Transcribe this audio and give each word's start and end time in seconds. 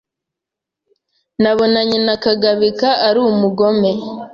Nabonanye 1.41 1.97
na 2.07 2.15
Kagabika 2.23 2.89
ari 3.07 3.19
umugome. 3.31 3.91